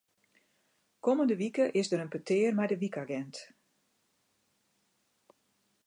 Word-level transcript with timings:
Kommende 1.07 1.35
wike 1.41 1.65
is 1.81 1.87
der 1.91 2.03
in 2.05 2.11
petear 2.13 2.53
mei 2.55 2.67
de 2.69 2.79
wykagint. 2.81 3.37